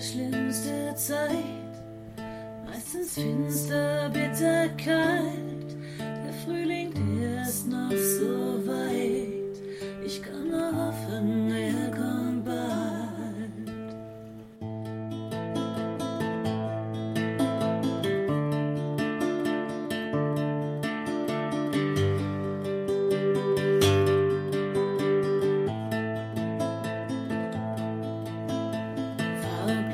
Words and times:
schlimmste 0.00 0.94
Zeit, 0.94 1.34
meistens 2.64 3.14
finster, 3.14 4.08
bitter, 4.10 4.68
kalt. 4.76 5.57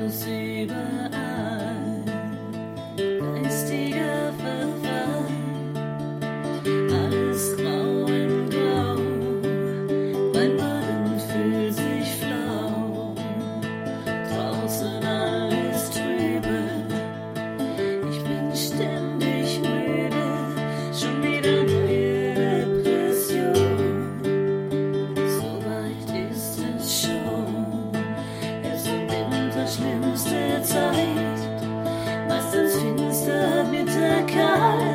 see 0.09 0.65
the 0.65 1.34
Cả 34.35 34.94